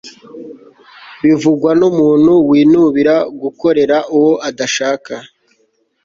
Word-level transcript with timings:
bivugwa 1.23 1.71
n'umuntu 1.79 2.33
winubira 2.49 3.15
gukorera 3.41 3.97
uwo 4.17 4.33
adashaka 4.49 5.13